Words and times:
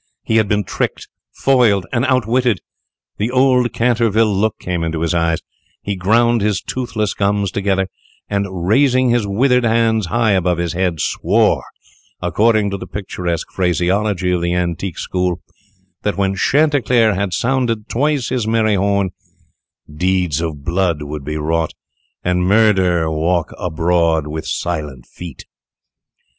He 0.23 0.37
had 0.37 0.47
been 0.47 0.63
tricked, 0.63 1.09
foiled, 1.31 1.85
and 1.93 2.03
out 2.05 2.25
witted! 2.25 2.59
The 3.17 3.29
old 3.29 3.71
Canterville 3.71 4.33
look 4.35 4.57
came 4.57 4.83
into 4.83 5.01
his 5.01 5.13
eyes; 5.13 5.43
he 5.83 5.95
ground 5.95 6.41
his 6.41 6.59
toothless 6.59 7.13
gums 7.13 7.51
together; 7.51 7.87
and, 8.27 8.47
raising 8.67 9.11
his 9.11 9.27
withered 9.27 9.63
hands 9.63 10.07
high 10.07 10.31
above 10.31 10.57
his 10.57 10.73
head, 10.73 10.99
swore 11.01 11.63
according 12.19 12.71
to 12.71 12.77
the 12.77 12.87
picturesque 12.87 13.51
phraseology 13.51 14.31
of 14.31 14.41
the 14.41 14.55
antique 14.55 14.97
school, 14.97 15.39
that, 16.01 16.17
when 16.17 16.33
Chanticleer 16.33 17.13
had 17.13 17.31
sounded 17.31 17.87
twice 17.87 18.29
his 18.29 18.47
merry 18.47 18.73
horn, 18.73 19.11
deeds 19.87 20.41
of 20.41 20.63
blood 20.65 21.03
would 21.03 21.23
be 21.23 21.37
wrought, 21.37 21.73
and 22.23 22.41
murder 22.47 23.07
walk 23.11 23.51
abroad 23.55 24.25
with 24.25 24.47
silent 24.47 25.05
feet. 25.05 25.45